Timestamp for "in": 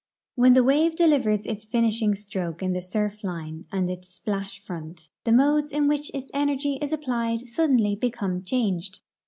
2.63-2.73, 5.71-5.87